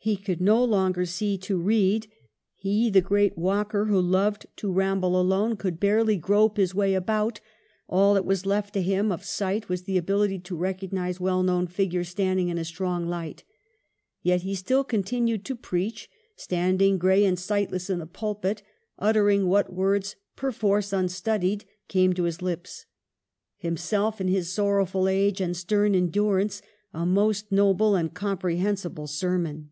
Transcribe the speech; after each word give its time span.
He 0.00 0.16
could 0.16 0.40
no 0.40 0.64
longer 0.64 1.04
see 1.04 1.36
to 1.38 1.58
read; 1.60 2.06
he, 2.54 2.88
the 2.88 3.02
great 3.02 3.36
walker 3.36 3.84
who 3.86 4.00
loved 4.00 4.46
to 4.56 4.72
TROUBLES. 4.72 4.76
199 4.76 4.88
ramble 4.88 5.20
alone, 5.20 5.56
could 5.58 5.78
barely 5.78 6.16
grope 6.16 6.56
his 6.56 6.74
way 6.74 6.94
about; 6.94 7.40
all 7.90 8.14
that 8.14 8.24
was 8.24 8.46
left 8.46 8.72
to 8.72 8.80
him 8.80 9.12
of 9.12 9.22
sight 9.22 9.68
was 9.68 9.82
the 9.82 9.98
ability 9.98 10.38
to 10.38 10.56
recognize 10.56 11.20
well 11.20 11.42
known 11.42 11.66
figures 11.66 12.08
standing 12.08 12.48
in 12.48 12.56
a 12.56 12.64
strong 12.64 13.04
light. 13.06 13.44
Yet 14.22 14.40
he 14.42 14.54
still 14.54 14.82
continued 14.82 15.44
to 15.44 15.54
preach; 15.54 16.08
standing 16.36 16.96
gray 16.96 17.22
and 17.26 17.38
sightless 17.38 17.90
in 17.90 17.98
the 17.98 18.06
pulpit, 18.06 18.62
utter 18.98 19.28
ing 19.28 19.46
what 19.46 19.74
words 19.74 20.16
(perforce 20.36 20.90
unstudied) 20.90 21.66
came 21.86 22.14
to 22.14 22.22
his 22.24 22.40
lips. 22.40 22.86
Himself 23.58 24.22
in 24.22 24.28
his 24.28 24.50
sorrowful 24.54 25.06
age 25.06 25.42
and 25.42 25.54
stern 25.54 25.94
endurance 25.94 26.62
a 26.94 27.04
most 27.04 27.52
noble 27.52 27.94
and 27.94 28.14
comprehensible 28.14 29.06
sermon. 29.06 29.68